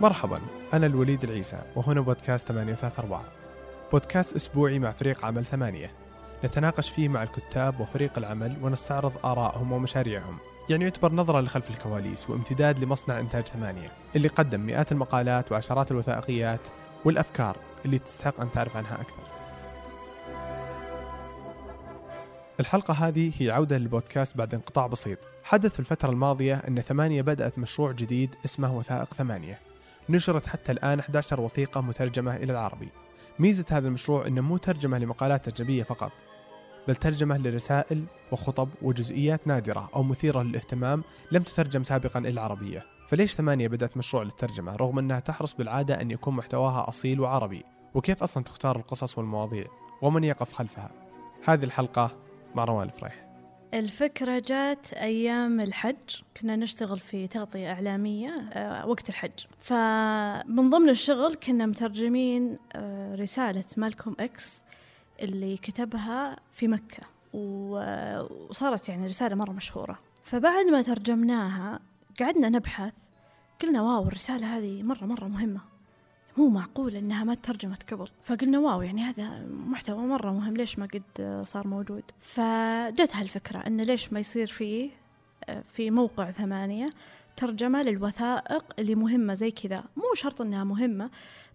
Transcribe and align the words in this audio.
مرحبا 0.00 0.40
أنا 0.72 0.86
الوليد 0.86 1.24
العيسى 1.24 1.58
وهنا 1.76 2.00
بودكاست 2.00 2.48
834 2.48 3.20
بودكاست 3.92 4.36
أسبوعي 4.36 4.78
مع 4.78 4.92
فريق 4.92 5.24
عمل 5.24 5.44
ثمانية. 5.44 5.90
نتناقش 6.44 6.90
فيه 6.90 7.08
مع 7.08 7.22
الكتاب 7.22 7.80
وفريق 7.80 8.18
العمل 8.18 8.56
ونستعرض 8.62 9.12
آرائهم 9.26 9.72
ومشاريعهم. 9.72 10.38
يعني 10.70 10.84
يعتبر 10.84 11.12
نظرة 11.12 11.40
لخلف 11.40 11.70
الكواليس 11.70 12.30
وامتداد 12.30 12.78
لمصنع 12.78 13.20
إنتاج 13.20 13.44
ثمانية 13.44 13.88
اللي 14.16 14.28
قدم 14.28 14.60
مئات 14.60 14.92
المقالات 14.92 15.52
وعشرات 15.52 15.90
الوثائقيات 15.90 16.60
والأفكار 17.04 17.56
اللي 17.84 17.98
تستحق 17.98 18.40
أن 18.40 18.50
تعرف 18.50 18.76
عنها 18.76 19.00
أكثر. 19.00 19.22
الحلقة 22.60 22.94
هذه 22.94 23.32
هي 23.38 23.50
عودة 23.50 23.78
للبودكاست 23.78 24.36
بعد 24.36 24.54
انقطاع 24.54 24.86
بسيط. 24.86 25.18
حدث 25.44 25.72
في 25.72 25.80
الفترة 25.80 26.10
الماضية 26.10 26.54
أن 26.68 26.80
ثمانية 26.80 27.22
بدأت 27.22 27.58
مشروع 27.58 27.92
جديد 27.92 28.34
اسمه 28.44 28.76
وثائق 28.76 29.14
ثمانية. 29.14 29.58
نشرت 30.08 30.46
حتى 30.46 30.72
الآن 30.72 30.98
11 30.98 31.40
وثيقة 31.40 31.80
مترجمة 31.80 32.36
إلى 32.36 32.52
العربي. 32.52 32.88
ميزة 33.38 33.64
هذا 33.70 33.88
المشروع 33.88 34.26
أنه 34.26 34.40
مو 34.40 34.56
ترجمة 34.56 34.98
لمقالات 34.98 35.48
أجنبية 35.48 35.82
فقط 35.82 36.12
بل 36.88 36.96
ترجمة 36.96 37.38
لرسائل 37.38 38.04
وخطب 38.32 38.68
وجزئيات 38.82 39.46
نادرة 39.46 39.90
أو 39.96 40.02
مثيرة 40.02 40.42
للاهتمام 40.42 41.04
لم 41.32 41.42
تترجم 41.42 41.84
سابقا 41.84 42.20
إلى 42.20 42.28
العربية. 42.28 42.86
فليش 43.08 43.34
ثمانية 43.34 43.68
بدأت 43.68 43.96
مشروع 43.96 44.22
للترجمة 44.22 44.76
رغم 44.76 44.98
أنها 44.98 45.20
تحرص 45.20 45.54
بالعادة 45.54 46.00
أن 46.00 46.10
يكون 46.10 46.34
محتواها 46.36 46.88
أصيل 46.88 47.20
وعربي؟ 47.20 47.64
وكيف 47.94 48.22
أصلا 48.22 48.44
تختار 48.44 48.76
القصص 48.76 49.18
والمواضيع؟ 49.18 49.66
ومن 50.02 50.24
يقف 50.24 50.52
خلفها؟ 50.52 50.90
هذه 51.44 51.64
الحلقة 51.64 52.16
مع 52.54 52.64
روان 52.64 52.86
الفريح. 52.86 53.25
الفكرة 53.74 54.38
جات 54.38 54.92
أيام 54.92 55.60
الحج. 55.60 56.22
كنا 56.40 56.56
نشتغل 56.56 57.00
في 57.00 57.26
تغطية 57.26 57.72
إعلامية 57.72 58.48
آه، 58.52 58.86
وقت 58.86 59.08
الحج. 59.08 59.40
فمن 59.58 60.70
ضمن 60.70 60.88
الشغل 60.88 61.34
كنا 61.34 61.66
مترجمين 61.66 62.58
آه، 62.72 63.14
رسالة 63.14 63.64
مالكوم 63.76 64.16
إكس 64.20 64.62
اللي 65.22 65.56
كتبها 65.56 66.36
في 66.52 66.68
مكة. 66.68 67.02
وصارت 67.32 68.88
يعني 68.88 69.06
رسالة 69.06 69.34
مرة 69.34 69.52
مشهورة. 69.52 69.98
فبعد 70.24 70.66
ما 70.66 70.82
ترجمناها 70.82 71.80
قعدنا 72.20 72.48
نبحث. 72.48 72.92
قلنا 73.62 73.82
wow 73.82 74.02
الرسالة 74.08 74.56
هذه 74.56 74.82
مرة 74.82 75.04
مرة 75.04 75.24
مهمة. 75.24 75.60
مو 76.36 76.48
معقول 76.48 76.96
إنها 76.96 77.24
ما 77.24 77.34
ترجمت 77.34 77.92
قبل. 77.94 78.08
فقلنا 78.24 78.58
wow 78.58 78.82
يعني 78.82 79.02
هذا 79.02 79.46
محتوى 79.48 79.98
مرة 79.98 80.30
مهم 80.30 80.56
ليش 80.56 80.78
ما 80.78 80.86
قد 80.86 81.42
صار 81.44 81.66
موجود؟ 81.66 82.02
فجت 82.20 83.10
هالفكرة 83.16 83.58
انه 83.58 83.82
ليش 83.82 84.12
ما 84.12 84.20
يصير 84.20 84.46
فيه 84.46 84.90
في 85.72 85.90
موقع 85.90 86.30
ثمانية 86.30 86.90
ترجمة 87.36 87.82
للوثائق 87.82 88.64
اللي 88.78 88.94
مهمة 88.94 89.34
زي 89.34 89.50
كذا. 89.50 89.84
مو 89.96 90.14
شرط 90.14 90.40
إنها 90.40 90.64
مهمة 90.64 91.10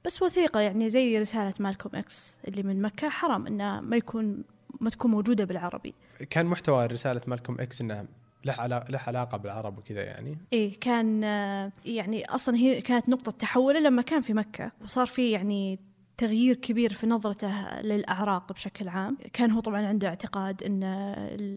بس 0.06 0.22
وثيقة 0.22 0.60
يعني 0.60 0.90
زي 0.90 1.20
رسالة 1.20 1.54
مالكوم 1.60 1.96
إكس 1.96 2.38
اللي 2.48 2.64
من 2.64 2.82
مكة. 2.82 3.10
حرام 3.10 3.48
إنها 3.48 3.82
ما 3.82 3.98
يكون 3.98 4.44
ما 4.80 4.90
تكون 4.90 5.12
موجودة 5.12 5.44
بالعربي. 5.44 5.94
كان 6.30 6.46
محتوى 6.46 6.86
رسالة 6.86 7.22
مالكوم 7.28 7.60
إكس 7.60 7.82
إنها 7.82 8.06
له 8.46 8.54
علاقة 8.54 8.92
له 8.92 9.00
علاقة 9.08 9.38
بالعرب 9.38 9.78
وكذا 9.78 10.04
يعني. 10.04 10.38
إيه 10.54 10.80
كان 10.80 11.24
يعني 11.86 12.26
أصلا 12.26 12.56
هي 12.56 12.82
كانت 12.82 13.10
نقطة 13.10 13.32
تحوله 13.32 13.80
لما 13.80 14.02
كان 14.02 14.22
في 14.22 14.34
مكة 14.34 14.72
وصار 14.84 15.06
في 15.06 15.32
يعني 15.32 15.80
تغيير 16.18 16.56
كبير 16.56 16.94
في 16.94 17.08
نظرته 17.08 17.82
للأعراق 17.82 18.54
بشكل 18.54 18.88
عام. 18.88 19.18
كان 19.34 19.52
هو 19.52 19.60
طبعا 19.60 19.88
عنده 19.88 20.08
اعتقاد 20.08 20.64
أن 20.64 20.84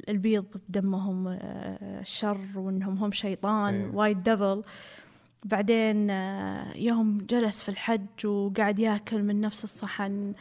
البيض 0.08 0.44
بدمهم 0.68 1.28
آه، 1.28 2.02
شر 2.02 2.40
وأنهم 2.54 2.96
هم 2.96 3.10
شيطان 3.10 3.74
إيه. 3.74 3.90
white 3.94 4.16
devil 4.16 4.62
بعدين 5.44 6.10
آه، 6.10 6.76
يوم 6.76 7.18
جلس 7.18 7.62
في 7.62 7.68
الحج 7.68 8.26
وقاعد 8.26 8.78
ياكل 8.78 9.22
من 9.22 9.40
نفس 9.40 9.64
الصحن 9.64 10.34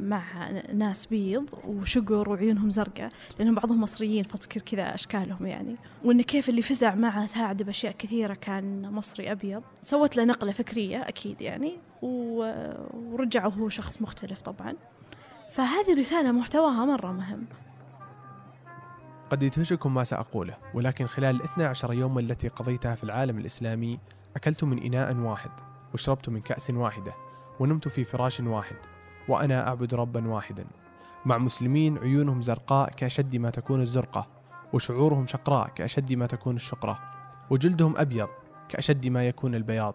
مع 0.00 0.50
ناس 0.72 1.06
بيض 1.06 1.48
وشقر 1.64 2.30
وعيونهم 2.30 2.70
زرقاء 2.70 3.12
لأنهم 3.38 3.54
بعضهم 3.54 3.80
مصريين 3.80 4.22
فتذكر 4.22 4.60
كذا 4.60 4.94
أشكالهم 4.94 5.46
يعني. 5.46 5.76
وإن 6.04 6.22
كيف 6.22 6.48
اللي 6.48 6.62
فزع 6.62 6.94
معه 6.94 7.26
ساعد 7.26 7.62
بأشياء 7.62 7.92
كثيرة 7.98 8.34
كان 8.34 8.90
مصري 8.92 9.32
أبيض. 9.32 9.62
سوت 9.82 10.16
له 10.16 10.24
نقلة 10.24 10.52
فكرية 10.52 11.08
أكيد 11.08 11.40
يعني 11.40 11.78
ورجع 12.02 13.46
وهو 13.46 13.68
شخص 13.68 14.02
مختلف 14.02 14.40
طبعا. 14.40 14.74
فهذه 15.50 15.98
رسالة 15.98 16.32
محتواها 16.32 16.84
مرة 16.84 17.12
مهم. 17.12 17.46
قد 19.30 19.42
يدهشكم 19.42 19.94
ما 19.94 20.04
سأقوله 20.04 20.56
ولكن 20.74 21.06
خلال 21.06 21.36
الاثنى 21.36 21.64
عشر 21.64 21.92
يوما 21.92 22.20
التي 22.20 22.48
قضيتها 22.48 22.94
في 22.94 23.04
العالم 23.04 23.38
الإسلامي 23.38 23.98
أكلت 24.36 24.64
من 24.64 24.82
إناء 24.82 25.16
واحد 25.16 25.50
وشربت 25.94 26.28
من 26.28 26.40
كأس 26.40 26.70
واحدة 26.70 27.14
ونمت 27.60 27.88
في 27.88 28.04
فراش 28.04 28.40
واحد. 28.40 28.76
وأنا 29.28 29.68
أعبد 29.68 29.94
ربا 29.94 30.28
واحدا. 30.28 30.64
مع 31.24 31.38
مسلمين 31.38 31.98
عيونهم 31.98 32.42
زرقاء 32.42 32.90
كأشد 32.90 33.36
ما 33.36 33.50
تكون 33.50 33.80
الزرقة 33.80 34.26
وشعورهم 34.72 35.26
شقراء 35.26 35.68
كأشد 35.68 36.12
ما 36.12 36.26
تكون 36.26 36.56
الشقرة 36.56 36.98
وجلدهم 37.50 37.96
أبيض 37.96 38.28
كأشد 38.68 39.08
ما 39.08 39.28
يكون 39.28 39.54
البياض. 39.54 39.94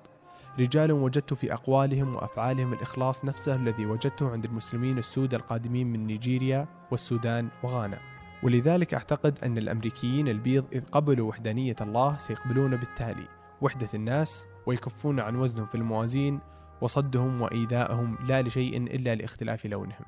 رجال 0.59 0.91
وجدت 0.91 1.33
في 1.33 1.53
أقوالهم 1.53 2.15
وأفعالهم 2.15 2.73
الإخلاص 2.73 3.25
نفسه 3.25 3.55
الذي 3.55 3.85
وجدته 3.85 4.31
عند 4.31 4.45
المسلمين 4.45 4.97
السود 4.97 5.33
القادمين 5.33 5.87
من 5.87 6.07
نيجيريا 6.07 6.67
والسودان 6.91 7.49
وغانا. 7.63 7.97
ولذلك 8.43 8.93
أعتقد 8.93 9.39
أن 9.43 9.57
الأمريكيين 9.57 10.27
البيض 10.27 10.65
إذ 10.73 10.85
قبلوا 10.85 11.29
وحدانية 11.29 11.75
الله 11.81 12.17
سيقبلون 12.17 12.75
بالتالي. 12.75 13.27
وحدة 13.61 13.89
الناس 13.93 14.45
ويكفون 14.65 15.19
عن 15.19 15.35
وزنهم 15.35 15.65
في 15.65 15.75
الموازين 15.75 16.39
وصدهم 16.81 17.41
وإيذائهم 17.41 18.17
لا 18.27 18.41
لشيء 18.41 18.77
إلا 18.77 19.15
لاختلاف 19.15 19.65
لونهم. 19.65 20.05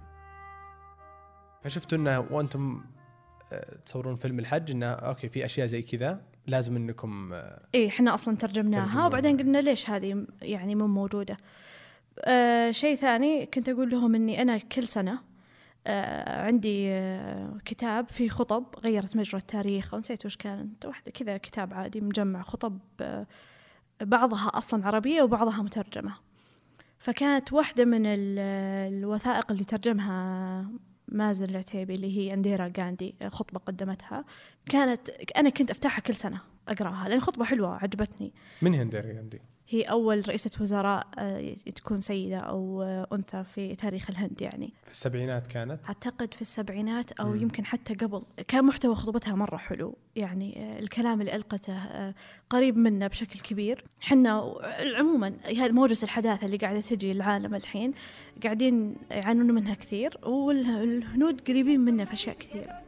فشفتوا 1.63 1.97
أنه 1.97 2.19
وأنتم 2.19 2.83
آه، 3.53 3.77
تصورون 3.85 4.15
فيلم 4.15 4.39
الحج 4.39 4.71
أنه 4.71 4.85
أوكي 4.85 5.29
في 5.29 5.45
أشياء 5.45 5.67
زي 5.67 5.81
كذا 5.81 6.21
لازم 6.47 6.75
أنكم 6.75 7.33
آه، 7.33 7.61
إيه 7.75 7.87
إحنا 7.87 8.13
أصلا 8.13 8.37
ترجمناها 8.37 9.05
وبعدين 9.05 9.37
قلنا 9.37 9.57
ليش 9.57 9.89
هذه 9.89 10.25
يعني 10.41 10.75
مو 10.75 10.87
موجودة. 10.87 11.37
آه 12.19 12.71
شيء 12.71 12.95
ثاني 12.95 13.45
كنت 13.45 13.69
أقول 13.69 13.89
لهم 13.89 14.15
أني 14.15 14.41
أنا 14.41 14.57
كل 14.57 14.87
سنة 14.87 15.19
آه 15.87 16.45
عندي 16.45 16.91
آه 16.91 17.57
كتاب 17.65 18.09
فيه 18.09 18.29
خطب 18.29 18.65
غيرت 18.83 19.17
مجرى 19.17 19.41
التاريخ 19.41 19.93
ونسيت 19.93 20.25
وش 20.25 20.37
كانت 20.37 20.85
واحدة 20.85 21.11
كذا 21.11 21.37
كتاب 21.37 21.73
عادي 21.73 22.01
مجمع 22.01 22.41
خطب 22.41 22.79
آه 23.01 23.27
بعضها 24.01 24.47
أصلا 24.53 24.87
عربية 24.87 25.21
وبعضها 25.21 25.61
مترجمة. 25.61 26.30
فكانت 27.01 27.53
واحدة 27.53 27.85
من 27.85 28.01
الوثائق 28.05 29.51
اللي 29.51 29.63
ترجمها 29.63 30.65
مازن 31.07 31.45
العتيبي 31.49 31.93
اللي 31.93 32.17
هي 32.17 32.33
انديرا 32.33 32.71
غاندي 32.77 33.15
خطبة 33.27 33.59
قدمتها 33.59 34.25
كانت 34.65 35.09
أنا 35.09 35.49
كنت 35.49 35.71
أفتحها 35.71 36.01
كل 36.01 36.15
سنة 36.15 36.41
أقرأها 36.67 37.09
لأن 37.09 37.19
خطبة 37.19 37.45
حلوة 37.45 37.75
عجبتني 37.75 38.33
من 38.61 38.73
هي 38.73 38.81
انديرا 38.81 39.13
غاندي؟ 39.13 39.41
هي 39.73 39.81
أول 39.81 40.23
رئيسة 40.27 40.51
وزراء 40.61 41.07
آه، 41.17 41.53
تكون 41.75 42.01
سيدة 42.01 42.37
أو 42.37 42.81
آه، 42.81 43.07
أنثى 43.13 43.43
في 43.43 43.75
تاريخ 43.75 44.09
الهند 44.09 44.41
يعني. 44.41 44.73
في 44.83 44.91
السبعينات 44.91 45.47
كانت؟ 45.47 45.79
أعتقد 45.87 46.33
في 46.33 46.41
السبعينات 46.41 47.11
أو 47.11 47.29
مم. 47.29 47.41
يمكن 47.41 47.65
حتى 47.65 47.93
قبل. 47.93 48.21
كان 48.47 48.65
محتوى 48.65 48.95
خطبتها 48.95 49.35
مرة 49.35 49.57
حلو 49.57 49.95
يعني 50.15 50.57
آه، 50.57 50.79
الكلام 50.79 51.21
اللي 51.21 51.35
ألقته 51.35 52.13
قريب 52.49 52.77
منا 52.77 53.07
بشكل 53.07 53.39
كبير. 53.39 53.83
حنا 53.99 54.53
عموما 54.97 55.33
هذه 55.45 55.71
موجة 55.71 56.03
الحداثة 56.03 56.45
اللي 56.45 56.57
قاعدة 56.57 56.79
تجي 56.79 57.11
العالم 57.11 57.55
الحين 57.55 57.93
قاعدين 58.43 58.95
يعانون 59.11 59.51
منها 59.51 59.73
كثير 59.73 60.17
والهنود 60.23 61.41
قريبين 61.41 61.79
منا 61.79 62.05
في 62.05 62.13
أشياء 62.13 62.35
كثيرة. 62.35 62.81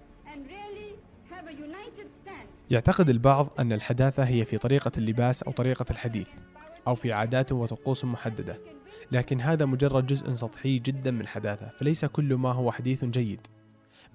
يعتقد 2.72 3.10
البعض 3.10 3.50
أن 3.60 3.74
الحداثة 3.74 4.24
هي 4.24 4.46
في 4.46 4.58
طريقة 4.58 4.92
اللباس 4.98 5.44
أو 5.44 5.52
طريقة 5.52 5.86
الحديث. 5.92 6.28
أو 6.88 6.96
في 6.96 7.14
عادات 7.14 7.52
وطقوس 7.52 8.06
محددة. 8.06 8.58
لكن 9.12 9.42
هذا 9.42 9.66
مجرد 9.66 10.08
جزء 10.08 10.32
سطحي 10.32 10.80
جدا 10.80 11.12
من 11.12 11.22
الحداثة 11.22 11.68
فليس 11.80 12.06
كل 12.06 12.36
ما 12.36 12.52
هو 12.52 12.72
حديث 12.72 13.06
جيد 13.06 13.40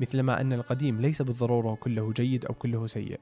مثلما 0.01 0.41
أن 0.41 0.53
القديم 0.53 1.01
ليس 1.01 1.23
بالضرورة 1.23 1.75
كله 1.75 2.13
جيد 2.13 2.45
أو 2.45 2.55
كله 2.55 2.87
سيء. 2.87 3.21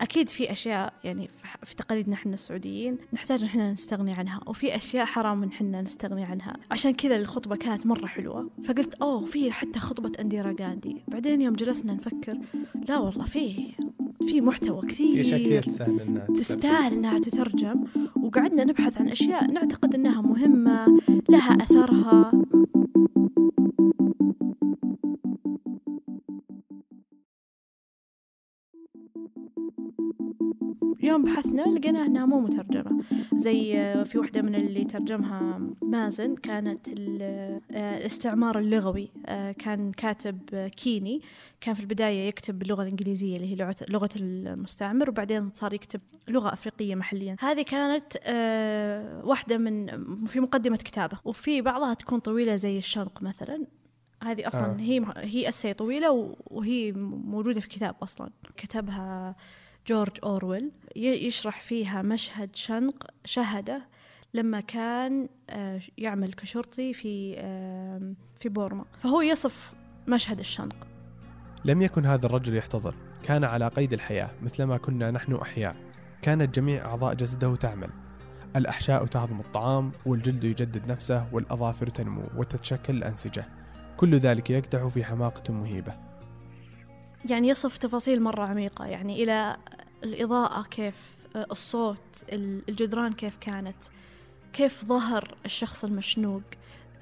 أكيد 0.00 0.28
في 0.28 0.52
أشياء 0.52 0.92
يعني 1.04 1.28
في 1.62 1.76
تقاليدنا 1.76 2.14
إحنا 2.14 2.34
السعوديين 2.34 2.98
نحتاج 3.12 3.42
إحنا 3.42 3.72
نستغني 3.72 4.14
عنها 4.14 4.40
وفي 4.46 4.76
أشياء 4.76 5.04
حرام 5.04 5.44
إحنا 5.44 5.82
نستغني 5.82 6.24
عنها. 6.24 6.56
عشان 6.70 6.92
كذا 6.92 7.16
الخطبة 7.16 7.56
كانت 7.56 7.86
مرة 7.86 8.06
حلوة. 8.06 8.50
فقلت 8.64 8.94
أوه 8.94 9.24
في 9.24 9.52
حتى 9.52 9.78
خطبة 9.78 10.12
أنديرا 10.20 10.56
غاندي. 10.60 11.02
بعدين 11.08 11.42
يوم 11.42 11.54
جلسنا 11.54 11.92
نفكر 11.92 12.38
لا 12.88 12.98
والله 12.98 13.24
في 13.24 13.72
في 14.32 14.40
محتوى 14.40 14.80
كثير 14.86 15.24
في 15.24 15.60
إنها 15.88 16.26
تستاهل 16.36 16.92
إنها 16.92 17.18
تترجم. 17.18 17.84
وقعدنا 18.22 18.64
نبحث 18.64 18.98
عن 18.98 19.08
أشياء 19.08 19.50
نعتقد 19.52 19.94
إنها 19.94 20.20
مهمة 20.20 20.98
لها 21.30 21.52
أثرها. 21.62 22.32
يوم 31.12 31.24
بحثنا 31.24 31.62
لقينا 31.62 32.06
إنها 32.06 32.26
مو 32.26 32.40
مترجمة. 32.40 33.04
زي 33.34 33.78
آه، 33.78 34.02
في 34.02 34.18
واحدة 34.18 34.42
من 34.42 34.54
اللي 34.54 34.84
ترجمها 34.84 35.60
مازن 35.82 36.34
كانت 36.34 36.88
آه، 36.88 37.60
الاستعمار 37.70 38.58
اللغوي. 38.58 39.10
آه، 39.26 39.52
كان 39.52 39.92
كاتب 39.92 40.68
كيني. 40.76 41.20
كان 41.60 41.74
في 41.74 41.80
البداية 41.80 42.28
يكتب 42.28 42.58
باللغة 42.58 42.82
الإنجليزية 42.82 43.36
اللي 43.36 43.52
هي 43.52 43.74
لغة, 43.88 44.08
المستعمر 44.16 45.10
وبعدين 45.10 45.50
صار 45.54 45.74
يكتب 45.74 46.00
لغة 46.28 46.52
أفريقية 46.52 46.94
محليا. 46.94 47.36
هذه 47.40 47.62
كانت 47.62 48.12
واحدة 49.24 49.58
من 49.58 49.86
في 50.26 50.40
مقدمة 50.40 50.76
كتابة. 50.76 51.18
وفي 51.24 51.60
بعضها 51.60 51.94
تكون 51.94 52.18
طويلة 52.18 52.56
زي 52.56 52.78
الشنق 52.78 53.22
مثلا. 53.22 53.66
هذه 54.22 54.48
أصلا 54.48 54.66
آه. 54.66 54.76
هي 54.80 55.04
هي 55.16 55.48
اسي 55.48 55.74
طويلة 55.74 56.36
وهي 56.46 56.92
موجودة 56.92 57.60
في 57.60 57.68
كتاب 57.68 57.94
أصلا. 58.02 58.30
كتبها 58.56 59.36
جورج 59.86 60.12
أورويل 60.24 60.70
ي- 60.96 61.26
يشرح 61.26 61.60
فيها 61.60 62.02
مشهد 62.02 62.56
شنق 62.56 63.06
شهدة 63.24 63.82
لما 64.34 64.60
كان 64.60 65.28
آه، 65.50 65.80
يعمل 65.98 66.32
كشرطي 66.32 66.92
في 66.92 67.34
آه، 67.38 68.14
في 68.40 68.48
بورما. 68.48 68.84
فهو 69.02 69.20
يصف 69.20 69.72
مشهد 70.08 70.38
الشنق. 70.38 70.86
لم 71.64 71.82
يكن 71.82 72.06
هذا 72.06 72.26
الرجل 72.26 72.56
يحتضر 72.56 72.94
كان 73.22 73.44
على 73.44 73.68
قيد 73.68 73.92
الحياة 73.92 74.30
مثلما 74.42 74.76
كنا 74.76 75.10
نحن 75.10 75.34
أحياء. 75.34 75.76
كانت 76.22 76.54
جميع 76.54 76.86
أعضاء 76.86 77.14
جسده 77.14 77.56
تعمل. 77.56 77.88
الأحشاء 78.56 79.06
تهضم 79.06 79.40
الطعام 79.40 79.92
والجلد 80.06 80.44
يجدد 80.44 80.86
نفسه 80.92 81.26
والأظافر 81.34 81.86
تنمو 81.86 82.22
وتتشكل 82.36 82.96
الأنسجة. 82.96 83.44
كل 83.96 84.18
ذلك 84.18 84.50
يقدح 84.50 84.86
في 84.86 85.04
حماقة 85.04 85.52
مهيبة. 85.52 85.92
يعني 87.30 87.48
يصف 87.48 87.76
تفاصيل 87.76 88.22
مرة 88.22 88.46
عميقة 88.46 88.84
يعني 88.84 89.22
إلى 89.22 89.56
الإضاءة 90.04 90.62
كيف 90.62 91.16
آه، 91.36 91.46
الصوت 91.50 92.24
ال- 92.32 92.62
الجدران 92.68 93.12
كيف 93.12 93.36
كانت 93.36 93.76
كيف 94.52 94.84
ظهر 94.84 95.34
الشخص 95.44 95.84
المشنوق 95.84 96.42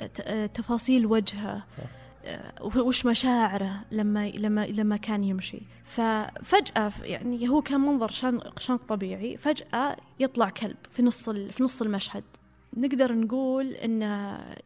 آه، 0.00 0.10
آه، 0.20 0.46
تفاصيل 0.46 1.06
وجهه 1.06 1.62
صح. 1.78 2.76
وش 2.76 3.06
مشاعره 3.06 3.80
لما 3.90 4.28
لما 4.28 4.66
لما 4.66 4.96
كان 4.96 5.24
يمشي 5.24 5.62
ففجأة 5.84 6.92
يعني 7.02 7.48
هو 7.48 7.62
كان 7.62 7.80
منظر 7.80 8.10
شنق 8.10 8.58
شنق 8.58 8.82
طبيعي 8.88 9.36
فجأة 9.36 9.96
يطلع 10.20 10.48
كلب 10.48 10.76
في 10.90 11.02
نص 11.02 11.30
في 11.30 11.62
نص 11.62 11.82
المشهد 11.82 12.24
نقدر 12.76 13.12
نقول 13.14 13.66
إن 13.66 14.02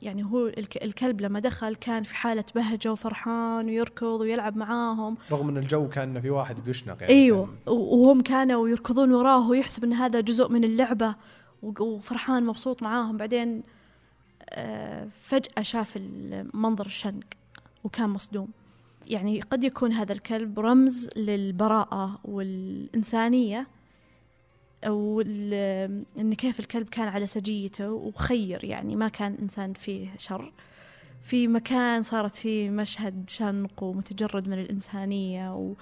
يعني 0.03 0.25
هو 0.25 0.47
الك- 0.47 0.85
الكلب 0.85 1.21
لما 1.21 1.41
دخل 1.41 1.75
كان 1.75 2.03
في 2.03 2.15
حالة 2.15 2.45
بهجة 2.55 2.93
وفرحان 2.93 3.67
ويركض 3.67 4.21
ويلعب 4.21 4.56
معاهم. 4.56 5.17
رغم 5.33 5.49
أن 5.49 5.56
الجو 5.56 5.89
كان 5.89 6.21
في 6.21 6.31
واحد 6.31 6.65
بيشنق 6.65 6.97
يعني. 7.03 7.12
إيوه 7.15 7.47
كان- 7.47 7.75
وهم 7.75 8.21
كانوا 8.21 8.69
يركضون 8.69 9.12
وراه 9.12 9.49
ويحسب 9.51 9.85
إن 9.85 9.93
هذا 9.93 10.21
جزء 10.21 10.49
من 10.49 10.65
اللعبة 10.65 11.15
وفرحان 11.62 12.47
مبسوط 12.47 12.83
معاهم. 12.83 13.17
بعدين 13.17 13.62
آه، 14.51 15.09
فجأة 15.21 15.62
شاف 15.62 15.99
منظر 16.55 16.87
الشنق 16.87 17.25
وكان 17.85 18.09
مصدوم. 18.11 18.49
يعني 19.06 19.41
قد 19.41 19.65
يكون 19.65 19.93
هذا 19.93 20.12
الكلب 20.12 20.61
رمز 20.61 21.09
للبراءة 21.17 22.19
والإنسانية. 22.25 23.67
ال- 24.87 26.05
إن 26.19 26.35
كيف 26.35 26.61
الكلب 26.61 26.89
كان 26.89 27.09
على 27.09 27.27
سجيته 27.27 27.91
وخير 27.91 28.65
يعني 28.65 28.97
ما 28.97 29.09
كان 29.09 29.37
إنسان 29.43 29.73
فيه 29.73 30.09
شر. 30.19 30.53
في 31.23 31.49
مكان 31.49 32.03
صارت 32.03 32.35
فيه 32.35 32.71
مشهد 32.71 33.25
شنق 33.31 33.83
ومتجرد 33.83 34.49
من 34.49 34.59
الإنسانية 34.59 35.55
و 35.57 35.75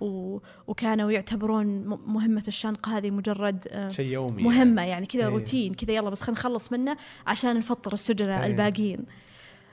و 0.00 0.38
وكانوا 0.66 1.10
يعتبرون 1.10 1.66
مهمة 2.06 2.42
الشنق 2.48 2.88
هذه 2.88 3.10
مجرد 3.10 3.68
آه، 3.70 3.88
شيء 3.88 4.06
يومي 4.12 4.42
مهمة 4.42 4.82
يعني 4.82 5.06
كذا 5.06 5.22
إيه. 5.22 5.28
روتين 5.28 5.74
كذا 5.74 5.92
يلا 5.94 6.10
بس 6.10 6.20
خلينا 6.22 6.40
نخلص 6.40 6.72
منه 6.72 6.96
عشان 7.26 7.56
نفطر 7.56 7.92
السجناء 7.92 8.40
إيه. 8.44 8.46
الباقيين. 8.50 9.04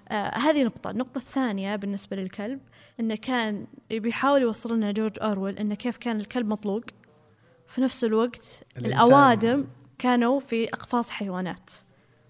آه 0.09 0.37
هذه 0.37 0.63
نقطة. 0.63 0.89
النقطة 0.91 1.17
الثانية 1.17 1.75
بالنسبة 1.75 2.15
للكلب 2.17 2.59
إنه 2.99 3.15
كان 3.15 3.67
بيحاول 3.91 4.41
يوصل 4.41 4.75
لنا 4.77 4.91
جورج 4.91 5.17
أورويل 5.21 5.57
إنه 5.59 5.75
كيف 5.75 5.97
كان 5.97 6.19
الكلب 6.19 6.47
مطلوق. 6.47 6.81
في 7.69 7.81
نفس 7.81 8.03
الوقت 8.03 8.63
الإنسان- 8.79 8.85
الأوادم 8.85 9.65
كانوا 9.99 10.39
في 10.39 10.67
أقفاص 10.69 11.09
حيوانات. 11.09 11.69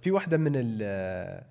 في 0.02 0.12
واحدة 0.12 0.38
من 0.38 0.52
ال- 0.56 1.44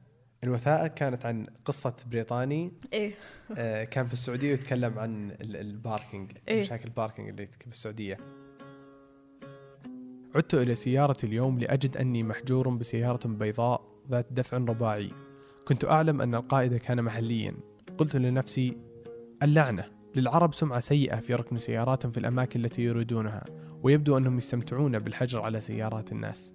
الوثائق 0.44 0.86
كانت 0.94 1.26
عن 1.26 1.46
قصة 1.64 1.94
بريطاني. 2.10 2.72
إيه. 2.92 3.12
آه، 3.58 3.84
كان 3.84 4.06
في 4.06 4.12
السعودية 4.12 4.52
يتكلم 4.52 4.98
عن 4.98 5.30
ال- 5.30 5.56
ال 5.56 5.66
parking 5.66 6.32
إيه. 6.48 6.60
مشاكل 6.60 6.84
الباركينج 6.84 7.28
اللي 7.28 7.46
في 7.46 7.66
السعودية. 7.66 8.18
عدت 10.34 10.54
إلى 10.54 10.74
سيارتي 10.74 11.26
اليوم 11.26 11.58
لأجد 11.58 11.96
أني 11.96 12.22
محجور 12.22 12.68
بسيارة 12.68 13.28
بيضاء 13.28 13.82
ذات 14.10 14.26
دفع 14.30 14.56
رباعي. 14.56 15.10
كنت 15.68 15.84
أعلم 15.84 16.20
أن 16.22 16.34
القائد 16.34 16.76
كان 16.76 17.02
محليا. 17.02 17.54
قلت 17.98 18.16
لنفسي 18.16 18.76
اللعنة. 19.42 19.97
للعرب 20.18 20.54
سمعة 20.54 20.80
سيئة 20.80 21.16
في 21.16 21.34
ركن 21.34 21.58
سياراتهم 21.58 22.12
في 22.12 22.20
الأماكن 22.20 22.64
التي 22.64 22.82
يريدونها 22.82 23.44
ويبدو 23.82 24.16
أنهم 24.16 24.38
يستمتعون 24.38 24.98
بالحجر 24.98 25.40
على 25.40 25.60
سيارات 25.60 26.12
الناس. 26.12 26.54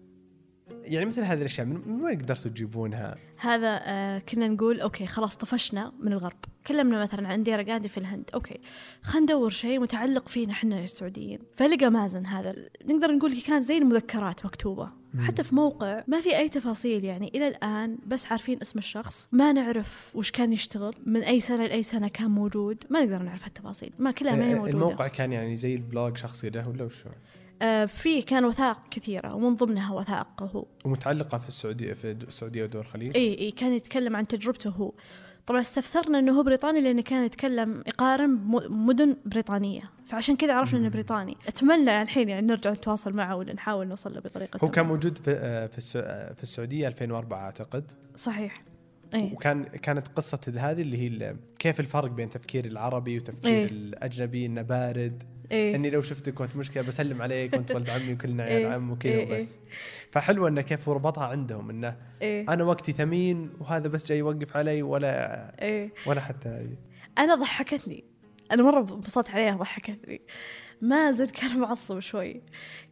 يعني 0.84 1.06
مثل 1.06 1.22
هذه 1.22 1.40
الأشياء 1.40 1.68
من 1.68 2.02
وين 2.02 2.18
قدرتوا 2.18 2.52
تجيبونها؟ 2.52 3.16
هذا 3.38 3.80
آه 3.84 4.20
كنا 4.20 4.48
نقول 4.48 4.82
okay 4.82 5.06
خلاص 5.06 5.38
طفشنا 5.38 5.94
من 6.00 6.14
الغرب. 6.14 6.38
كلمنا 6.68 7.04
مثلا 7.04 7.28
عن 7.28 7.44
ديرة 7.44 7.64
قاعدة 7.64 7.88
في 7.88 7.98
الهند. 7.98 8.30
okay 8.34 8.60
خلينا 9.02 9.24
ندور 9.24 9.50
شيء 9.50 9.80
متعلق 9.80 10.28
فينا 10.28 10.52
إحنا 10.52 10.84
السعوديين. 10.84 11.40
فلقى 11.56 11.90
مازن 11.90 12.26
هذا 12.26 12.56
نقدر 12.86 13.12
نقول 13.12 13.42
كانت 13.42 13.66
زي 13.66 13.78
المذكرات 13.78 14.46
مكتوبة. 14.46 14.90
حتى 15.20 15.44
في 15.44 15.56
موقع 15.56 16.04
ما 16.08 16.22
في 16.22 16.38
أي 16.38 16.50
تفاصيل 16.50 17.04
يعني 17.04 17.32
إلى 17.36 17.48
الآن 17.48 17.98
بس 18.08 18.32
عارفين 18.32 18.58
اسم 18.62 18.80
الشخص. 18.80 19.30
ما 19.32 19.52
نعرف 19.52 20.12
وش 20.16 20.32
كان 20.32 20.54
يشتغل 20.54 20.96
من 21.06 21.24
أي 21.24 21.40
سنة 21.40 21.66
لأي 21.66 21.84
سنة 21.84 22.08
كان 22.08 22.32
موجود. 22.32 22.84
ما 22.90 23.00
نقدر 23.00 23.18
نعرف 23.18 23.48
التفاصيل 23.48 23.94
ما 24.00 24.12
كلها 24.12 24.36
ما 24.36 24.46
هي 24.46 24.54
آه، 24.54 24.56
موجودة. 24.56 24.74
الموقع 24.74 25.08
كان 25.08 25.32
يعني 25.32 25.56
زي 25.56 25.76
ال 25.76 25.84
blog 25.84 26.18
شخصي 26.18 26.50
له 26.50 26.70
ولا 26.70 26.84
وشو؟ 26.84 27.10
آه 27.62 27.86
في 27.86 28.22
كان 28.22 28.46
وثائق 28.46 28.78
كثيرة 28.92 29.36
ومن 29.36 29.56
ضمنها 29.56 29.94
وثائقه 29.94 30.46
هو. 30.46 30.66
ومتعلقة 30.86 31.38
في 31.38 31.48
السعودية 31.48 31.94
في 31.94 32.12
السعودية 32.12 32.64
ودول 32.64 32.82
الخليج؟ 32.82 33.18
إي 33.18 33.40
إي 33.40 33.52
كان 33.52 33.74
يتكلم 33.74 34.16
عن 34.16 34.28
تجربته 34.28 34.70
هو. 34.70 34.94
طبعا 35.46 35.60
استفسرنا 35.60 36.20
إنه 36.20 36.32
هو 36.40 36.44
بريطاني 36.44 36.82
لأنه 36.82 37.02
كان 37.02 37.26
يتكلم 37.26 37.84
يقارن 37.88 38.38
بمدن 38.38 39.16
بريطانية. 39.26 39.82
فعشان 40.06 40.36
كذا 40.36 40.54
عرفنا 40.54 40.80
إنه 40.80 40.90
بريطاني. 40.90 41.38
أتمنى 41.48 42.02
الحين 42.02 42.30
يعني 42.30 42.48
نرجع 42.48 42.72
نتواصل 42.72 43.14
معه 43.14 43.36
ولا 43.36 43.54
نحاول 43.54 43.88
نوصل 43.88 44.14
له 44.14 44.20
بطريقة 44.20 44.60
هو 44.64 44.72
كان. 44.72 44.86
موجود 44.86 45.18
في 45.18 45.32
آه، 45.32 45.68
في 45.68 46.00
آه، 46.00 46.34
في 46.34 46.44
السعودية 46.44 46.88
2004 46.88 47.38
أعتقد. 47.46 47.92
صحيح. 48.16 48.64
إي. 49.14 49.32
وكان 49.34 49.64
كانت 49.64 50.08
قصة 50.08 50.40
هذه 50.58 50.82
اللي 50.82 50.98
هي 50.98 51.36
كيف 51.60 51.80
الفرق 51.80 52.10
بين 52.12 52.30
تفكير 52.30 52.66
العربي 52.66 53.18
وتفكير 53.18 53.52
إيه. 53.52 53.66
الأجنبي 53.66 54.46
إنه 54.46 54.62
بارد 54.62 55.24
اي 55.54 55.76
إني 55.76 55.90
لو 55.90 56.02
شفتك 56.02 56.40
وأنت 56.40 56.56
مشكلة 56.56 56.84
بسلم 56.84 57.22
عليك 57.22 57.54
وأنت 57.54 57.72
ولد 57.76 57.90
عمي 57.90 58.14
وكلنا 58.14 58.44
عيال 58.44 58.66
إيه. 58.66 58.74
عم 58.74 58.92
وكذا 58.92 59.14
إيه، 59.14 59.28
إيه. 59.28 59.36
وبس. 59.36 59.60
فحلو 60.12 60.48
إنه 60.48 60.62
كيف 60.62 60.90
ربطها 60.90 61.28
عندهم 61.28 61.70
إنه 61.70 61.98
اي 62.22 62.42
أنا 62.42 62.64
وقتي 62.64 62.92
ثمين 62.92 63.54
وهذا 63.60 63.88
بس 63.88 64.06
جاي 64.06 64.18
يوقف 64.18 64.58
علي 64.58 64.82
ولا 64.82 65.52
اي 65.62 65.92
ولا 66.06 66.22
حتى 66.22 66.68
أنا 67.18 67.36
ضحكتني. 67.36 68.13
أنا 68.52 68.64
مرة 68.64 68.80
انبسطت 68.80 69.30
عليها 69.30 69.56
ضحكتني 69.56 70.22
مازن 70.82 71.26
كان 71.26 71.60
معصب 71.60 72.00
شوي. 72.00 72.42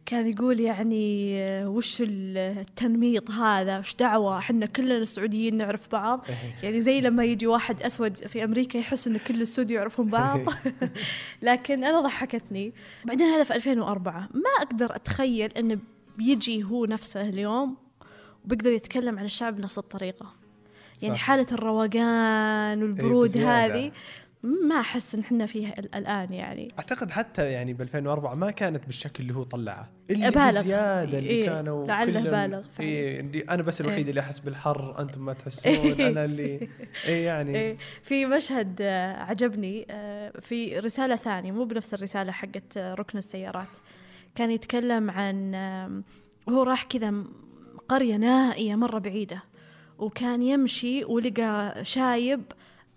كان 0.06 0.26
يقول 0.26 0.60
يعني 0.60 1.36
وش 1.66 2.02
التنميط 2.06 3.30
هذا؟ 3.30 3.78
وش 3.78 3.94
دعوة؟ 3.94 4.38
إحنا 4.38 4.66
كلنا 4.66 4.96
السعوديين 4.96 5.56
نعرف 5.56 5.88
بعض. 5.92 6.26
يعني 6.62 6.80
زي 6.80 7.00
لما 7.00 7.24
يجي 7.24 7.46
واحد 7.46 7.82
أسود 7.82 8.16
في 8.16 8.44
أمريكا 8.44 8.78
يحس 8.78 9.08
إن 9.08 9.16
كل 9.16 9.40
السود 9.40 9.70
يعرفون 9.70 10.08
بعض. 10.08 10.40
لكن 11.42 11.84
أنا 11.84 12.00
ضحكتني. 12.00 12.72
بعدين 13.04 13.26
هذا 13.26 13.44
في 13.44 13.54
2004 13.54 14.28
ما 14.34 14.50
أقدر 14.60 14.96
أتخيل 14.96 15.52
انه 15.52 15.78
بيجي 16.18 16.64
هو 16.64 16.84
نفسه 16.84 17.28
اليوم 17.28 17.76
وبيقدر 18.44 18.72
يتكلم 18.72 19.18
عن 19.18 19.24
الشعب 19.24 19.56
بنفس 19.56 19.78
الطريقة. 19.78 20.34
يعني 21.02 21.14
صح. 21.14 21.20
حالة 21.20 21.46
الروقان 21.52 22.82
والبرود 22.82 23.28
بزيادة. 23.28 23.74
هذه. 23.74 23.92
ما 24.42 24.80
أحس 24.80 25.14
إن 25.14 25.20
إحنا 25.20 25.46
فيها 25.46 25.78
ال- 25.78 25.94
الآن 25.94 26.32
يعني. 26.32 26.74
أعتقد 26.78 27.10
حتى 27.10 27.50
يعني 27.52 27.72
ب 27.72 27.82
2004 27.82 28.34
ما 28.34 28.50
كانت 28.50 28.86
بالشكل 28.86 29.22
اللي 29.22 29.34
هو 29.34 29.42
طلعه. 29.42 29.90
اللي 30.10 30.30
بالغ. 30.30 30.60
بزيادة 30.60 31.18
اللي 31.18 31.30
إيه، 31.30 31.46
كانوا 31.46 31.86
لعله 31.86 32.20
بالغ 32.20 32.62
فعلاً. 32.62 32.62
إيه 32.80 33.44
أنا 33.50 33.62
بس 33.62 33.80
الوحيد 33.80 33.98
إيه. 34.02 34.10
اللي 34.10 34.20
أحس 34.20 34.38
بالحر 34.38 34.98
أنتم 34.98 35.24
ما 35.24 35.32
تحسون 35.32 36.00
أنا 36.00 36.24
اللي 36.24 36.68
إيه 37.08 37.26
يعني. 37.26 37.56
إيه، 37.58 37.76
في 38.02 38.26
مشهد 38.26 38.76
آه، 38.80 39.16
عجبني 39.22 39.86
آه، 39.90 40.32
في 40.40 40.78
رسالة 40.78 41.16
ثانية 41.16 41.52
مو 41.52 41.64
بنفس 41.64 41.94
الرسالة 41.94 42.32
حقت 42.32 42.76
آه، 42.76 42.94
ركن 42.94 43.18
السيارات. 43.18 43.76
كان 44.34 44.50
يتكلم 44.50 45.10
عن 45.10 45.54
هو 46.48 46.62
راح 46.62 46.84
كذا 46.84 47.10
م- 47.10 47.32
قرية 47.88 48.16
نائية 48.16 48.74
مرة 48.74 48.98
بعيدة. 48.98 49.42
وكان 49.98 50.42
يمشي 50.42 51.04
ولقى 51.04 51.74
شايب 51.84 52.42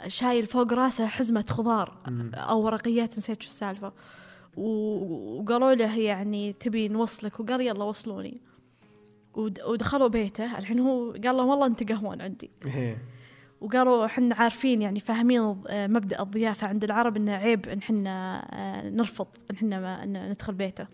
شايل 0.07 0.45
فوق 0.45 0.73
راسه 0.73 1.05
حزمة 1.05 1.45
خضار. 1.49 1.97
أو 2.33 2.61
ورقيات 2.61 3.17
نسيت 3.17 3.41
شو 3.41 3.47
السالفة. 3.47 3.93
وقالوا 4.57 5.73
له 5.73 5.97
يعني 5.99 6.53
تبي 6.53 6.87
نوصلك 6.87 7.39
وقال 7.39 7.61
يلا 7.61 7.83
وصلوني. 7.83 8.41
ود- 9.33 9.61
ودخلوا 9.61 10.07
بيته. 10.07 10.57
الحين 10.57 10.79
هو 10.79 11.11
قال 11.11 11.37
لهم 11.37 11.47
والله 11.47 11.65
أنت 11.65 11.91
قهوان 11.91 12.21
عندي. 12.21 12.49
إيه. 12.65 12.97
وقالوا 13.61 14.05
إحنا 14.05 14.35
عارفين 14.35 14.81
يعني 14.81 14.99
فاهمين 14.99 15.41
مبدأ 15.71 16.21
الضيافة. 16.21 16.67
عند 16.67 16.83
العرب 16.83 17.17
إنه 17.17 17.31
عيب 17.31 17.67
إن 17.67 17.77
إحنا 17.77 18.39
آه، 18.53 18.89
نرفض 18.89 19.27
إن 19.51 19.55
إحنا 19.55 20.05
ندخل 20.29 20.53
بيته. 20.53 20.87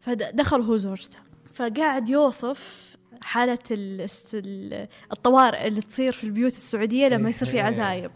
فدخل 0.00 0.60
هو 0.60 0.76
زوجته. 0.76 1.18
فقاعد 1.54 2.08
يوصف 2.08 2.96
ال- 4.34 4.88
الطوارئ 5.12 5.66
اللي 5.68 5.80
تصير 5.80 6.12
في 6.12 6.24
البيوت 6.24 6.52
السعودية 6.52 7.08
لما 7.08 7.28
يصير 7.28 7.48
في 7.48 7.56
إيه. 7.56 7.62
عزايم 7.62 8.10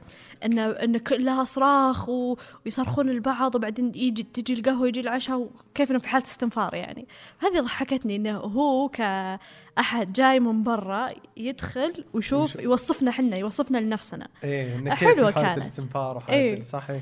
ان 0.45 0.59
إن 0.59 0.99
كلها 0.99 1.45
صراخ 1.45 2.09
ويصرخون 2.09 3.09
البعض 3.09 3.55
وبعدين 3.55 3.93
يجي 3.95 4.23
تجي 4.23 4.55
القهوة 4.55 4.89
يجي 4.89 5.01
العشاء 5.01 5.39
وكيف 5.71 5.91
إنه 5.91 5.99
في 5.99 6.09
حالة 6.09 6.25
استنفار 6.25 6.75
يعني 6.75 7.07
هذه 7.39 7.61
ضحكتني 7.61 8.17
إنه 8.17 8.37
هو 8.39 8.89
كأحد 8.89 10.13
جاي 10.13 10.41
من 10.41 10.63
برا 10.63 11.11
يدخل 11.37 12.05
ويشوف 12.13 12.51
يشوف. 12.51 12.63
يوصفنا 12.63 13.11
حنا 13.11 13.37
يوصفنا 13.37 13.79
لنفسنا 13.79 14.29
إيه 14.45 14.77
إنه 14.77 14.95
حالة 14.95 15.31
كانت. 15.31 15.59
الاستنفار 15.59 16.17
وحالة 16.17 16.39
إيه. 16.39 16.55
ال- 16.61 16.67
صح 16.67 16.91
إيه. 16.91 17.01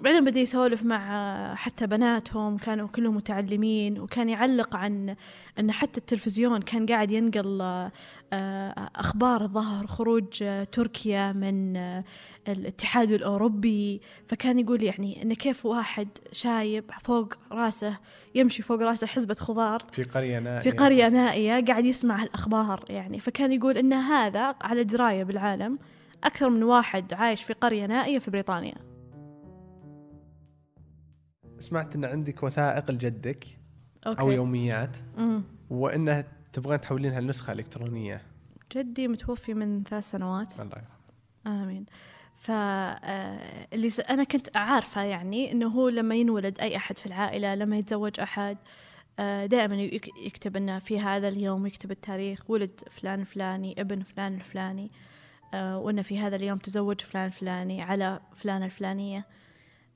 بعدين 0.00 0.24
بدأ 0.24 0.40
يسولف 0.40 0.82
مع 0.84 1.54
حتى 1.54 1.86
بناتهم 1.86 2.56
كانوا 2.56 2.88
كلهم 2.88 3.16
متعلمين 3.16 4.00
وكان 4.00 4.28
يعلق 4.28 4.76
عن 4.76 5.16
أن 5.58 5.72
حتى 5.72 6.00
التلفزيون 6.00 6.60
كان 6.62 6.86
قاعد 6.86 7.10
ينقل 7.10 7.60
آه، 8.32 8.90
أخبار 8.96 9.46
ظهر 9.46 9.86
خروج 9.86 10.42
آه، 10.42 10.64
تركيا 10.64 11.32
من 11.32 11.76
آه، 11.76 12.04
الاتحاد 12.48 13.12
الأوروبي. 13.12 14.00
فكان 14.26 14.58
يقول 14.58 14.82
يعني 14.82 15.22
أن 15.22 15.34
كيف 15.34 15.66
واحد 15.66 16.08
شايب 16.32 16.84
فوق 17.00 17.34
راسه 17.52 17.98
يمشي 18.34 18.62
فوق 18.62 18.82
راسه 18.82 19.06
حزبة 19.06 19.34
خضار 19.34 19.86
في 19.92 20.02
قرية 20.02 20.38
نائية. 20.38 20.58
في 20.58 20.70
قرية 20.70 21.08
نائية 21.08 21.64
قاعد 21.64 21.84
يسمع 21.84 22.22
الأخبار 22.22 22.84
يعني. 22.88 23.20
فكان 23.20 23.52
يقول 23.52 23.78
أن 23.78 23.92
هذا 23.92 24.54
على 24.60 24.84
دراية 24.84 25.24
بالعالم 25.24 25.78
أكثر 26.24 26.50
من 26.50 26.62
واحد 26.62 27.14
عايش 27.14 27.42
في 27.42 27.52
قرية 27.52 27.86
نائية 27.86 28.18
في 28.18 28.30
بريطانيا. 28.30 28.87
سمعت 31.58 31.94
إن 31.94 32.04
عندك 32.04 32.42
وثائق 32.42 32.90
لجدك 32.90 33.44
أوكي. 34.06 34.20
أو 34.20 34.30
يوميات 34.30 34.96
مم. 35.16 35.42
وإنها 35.70 36.24
تبغين 36.52 36.80
تحولينها 36.80 37.20
لنسخة 37.20 37.52
إلكترونية 37.52 38.22
جدي 38.76 39.08
متوفي 39.08 39.54
من 39.54 39.82
ثلاث 39.82 40.10
سنوات 40.10 40.60
الله 40.60 40.76
يرحمه 40.76 41.62
آمين 41.62 41.86
ف 42.36 42.50
آه،. 42.50 43.68
أنا 44.10 44.24
كنت 44.24 44.56
عارفة 44.56 45.02
يعني 45.02 45.52
إنه 45.52 45.66
هو 45.66 45.88
لما 45.88 46.14
ينولد 46.14 46.60
أي 46.60 46.76
أحد 46.76 46.98
في 46.98 47.06
العائلة 47.06 47.54
لما 47.54 47.78
يتزوج 47.78 48.20
أحد 48.20 48.58
دائما 49.46 49.76
يكتب 50.24 50.56
إنه 50.56 50.78
في 50.78 51.00
هذا 51.00 51.28
اليوم 51.28 51.66
يكتب 51.66 51.90
التاريخ 51.90 52.50
ولد 52.50 52.80
فلان 52.90 53.20
الفلاني 53.20 53.80
ابن 53.80 54.02
فلان 54.02 54.34
الفلاني 54.34 54.90
آه، 55.54 55.78
وإنه 55.78 56.02
في 56.02 56.18
هذا 56.18 56.36
اليوم 56.36 56.58
تزوج 56.58 57.00
فلان 57.00 57.26
الفلاني 57.26 57.82
على 57.82 58.20
فلانة 58.36 58.64
الفلانية 58.64 59.26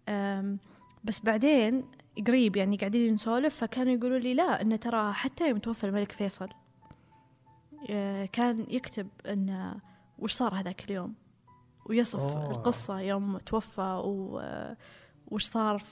آم، 0.08 0.58
بس 1.04 1.20
بعدين 1.20 1.84
قريب 2.26 2.56
يعني 2.56 2.76
قاعدين 2.76 3.14
نسولف 3.14 3.56
فكانوا 3.56 3.92
يقولوا 3.92 4.18
لي 4.18 4.34
لا 4.34 4.60
إنه 4.62 4.76
ترى 4.76 5.12
حتى 5.12 5.48
يوم 5.48 5.58
توفى 5.58 5.84
الملك 5.84 6.12
فيصل 6.12 6.48
آه، 7.90 8.24
كان 8.24 8.66
يكتب 8.68 9.08
إنه 9.26 9.74
وش 10.18 10.32
صار 10.32 10.54
هذاك 10.54 10.84
اليوم 10.84 11.14
ويصف 11.86 12.20
أوه. 12.20 12.50
القصة 12.50 13.00
يوم 13.00 13.38
توفى 13.38 14.02
و... 14.04 14.42
وش 15.30 15.44
صار 15.44 15.82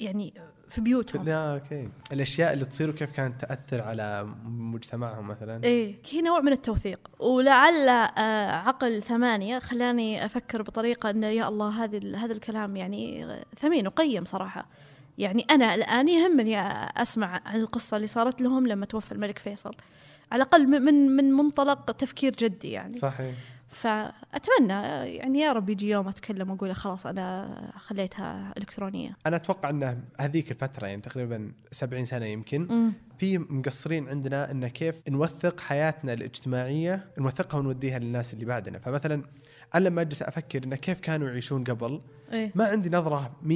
يعني 0.00 0.34
في 0.68 0.80
بيوتهم. 0.80 1.24
لا 1.24 1.54
أوكي. 1.54 1.88
الأشياء 2.12 2.52
اللي 2.52 2.64
تصير 2.64 2.90
وكيف 2.90 3.10
كانت 3.12 3.40
تأثر 3.40 3.80
على 3.80 4.28
مجتمعهم 4.44 5.28
مثلا؟ 5.28 5.64
إيه 5.64 5.96
هي 6.10 6.20
نوع 6.22 6.40
من 6.40 6.52
التوثيق. 6.52 6.98
ولعل 7.20 7.88
آه، 7.88 8.50
عقل 8.52 9.02
ثمانية 9.02 9.58
خلاني 9.58 10.24
أفكر 10.24 10.62
بطريقة 10.62 11.10
أنه 11.10 11.26
يا 11.26 11.48
الله 11.48 11.84
هذه 11.84 11.96
ال- 11.96 12.16
هذا 12.16 12.32
الكلام 12.32 12.76
يعني 12.76 13.26
ثمين 13.56 13.86
وقيم 13.86 14.24
صراحة. 14.24 14.66
يعني 15.18 15.46
أنا 15.50 15.74
الآن 15.74 16.08
يهمني 16.08 16.60
أسمع 17.02 17.40
عن 17.46 17.60
القصة 17.60 17.96
اللي 17.96 18.06
صارت 18.06 18.40
لهم 18.40 18.66
لما 18.66 18.86
توفى 18.86 19.12
الملك 19.12 19.38
فيصل. 19.38 19.74
على 20.32 20.42
الأقل 20.42 20.66
من- 20.66 20.82
من 20.82 21.16
من 21.16 21.32
منطلق 21.32 21.90
تفكير 21.90 22.32
جدي 22.32 22.70
يعني. 22.70 22.96
صحيح. 22.96 23.34
فأتمنى 23.70 24.72
يعني 25.16 25.38
يا 25.40 25.52
رب 25.52 25.68
يجي 25.68 25.90
يوم 25.90 26.08
أتكلم 26.08 26.50
وأقول 26.50 26.74
خلاص 26.74 27.06
أنا 27.06 27.72
خليتها 27.76 28.52
إلكترونية. 28.58 29.16
أنا 29.26 29.36
أتوقع 29.36 29.70
إنه 29.70 30.00
هذيك 30.20 30.50
الفترة 30.50 30.86
يعني 30.86 31.00
تقريبا 31.00 31.52
70 31.72 32.04
سنة 32.04 32.26
يمكن 32.26 32.66
أمم، 32.70 32.92
في 33.18 33.38
مقصرين 33.38 34.08
عندنا 34.08 34.50
انه 34.50 34.68
كيف 34.68 35.00
نوثق 35.08 35.60
حياتنا 35.60 36.12
الاجتماعية 36.12 37.04
نوثقها 37.18 37.58
ونوديها 37.58 37.98
للناس 37.98 38.34
اللي 38.34 38.44
بعدنا. 38.44 38.78
فمثلا 38.78 39.22
أنا 39.74 39.84
لما 39.88 40.00
أجلس 40.00 40.22
أفكر 40.22 40.64
انه 40.64 40.76
كيف 40.76 41.00
كانوا 41.00 41.28
يعيشون 41.28 41.64
قبل 41.64 42.00
إيه. 42.32 42.52
ما 42.54 42.64
عندي 42.64 42.90
نظرة 42.90 43.32
100% 43.42 43.46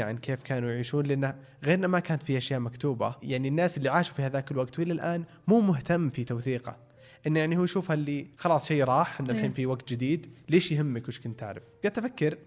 عن 0.00 0.18
كيف 0.22 0.42
كانوا 0.42 0.70
يعيشون 0.70 1.06
لأنه 1.06 1.34
غيرنا 1.64 1.86
ما 1.86 2.00
كانت 2.00 2.22
في 2.22 2.38
أشياء 2.38 2.60
مكتوبة. 2.60 3.14
يعني 3.22 3.48
الناس 3.48 3.76
اللي 3.76 3.88
عاشوا 3.88 4.14
في 4.14 4.22
هذاك 4.22 4.50
الوقت 4.50 4.78
وإلى 4.78 4.92
الآن 4.92 5.24
مو 5.48 5.60
مهتم 5.60 6.10
في 6.10 6.24
توثيقه. 6.24 6.87
إنه 7.26 7.40
يعني 7.40 7.58
هو 7.58 7.64
يشوفها 7.64 7.94
اللي 7.94 8.26
خلاص 8.38 8.68
شيء 8.68 8.84
راح 8.84 9.20
إن 9.20 9.30
الحين 9.30 9.44
إيه. 9.44 9.52
في 9.52 9.66
وقت 9.66 9.88
جديد 9.88 10.26
ليش 10.48 10.72
يهمك 10.72 11.08
وش 11.08 11.20
كنت 11.20 11.40
تعرف 11.40 11.62
قعدت 11.84 11.98
أفكر 11.98 12.38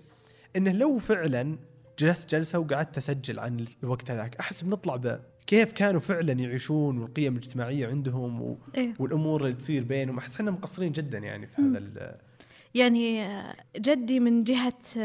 إنه 0.56 0.72
لو 0.72 1.00
فعلا 1.00 1.58
جلست 2.00 2.30
جلسة 2.30 2.60
وقعدت 2.60 2.98
أسجل 2.98 3.40
عن 3.40 3.66
الوقت 3.84 4.12
هذاك 4.12 4.36
أحس 4.36 4.62
بنطلع 4.62 4.96
ب 4.96 5.20
كيف 5.48 5.74
كانوا 5.74 6.00
فعلا 6.00 6.34
يعيشون 6.34 6.98
والقيم 6.98 7.34
الاجتماعية 7.34 7.88
عندهم 7.88 8.42
و... 8.42 8.58
إيه 8.76 8.94
والأمور 9.00 9.46
اللي 9.46 9.56
تصير 9.56 9.84
بينهم 9.84 10.18
أحس 10.18 10.42
إنهم 10.42 10.54
مقصرين 10.54 10.92
جدا 10.92 11.18
يعني 11.18 11.48
في. 11.48 11.62
هذا 11.62 11.78
ال... 11.78 12.16
يعني 12.76 13.28
جدي 13.78 14.20
من 14.20 14.44
جهة 14.44 14.98